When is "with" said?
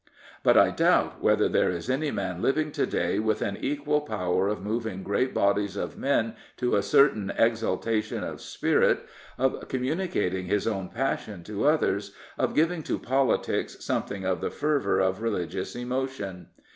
3.19-3.43